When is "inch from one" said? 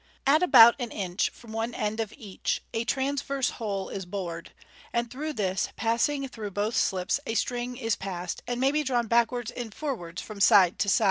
0.89-1.75